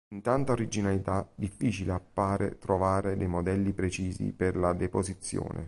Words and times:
In 0.15 0.21
tanta 0.23 0.53
originalità, 0.53 1.29
difficile 1.35 1.91
appare 1.91 2.57
trovare 2.57 3.15
dei 3.15 3.27
modelli 3.27 3.71
precisi 3.71 4.33
per 4.33 4.55
la 4.55 4.73
"Deposizione". 4.73 5.59